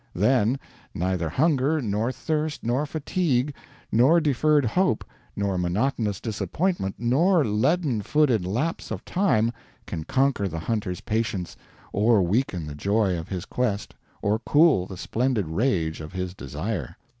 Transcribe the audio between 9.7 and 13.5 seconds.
can conquer the hunter's patience or weaken the joy of his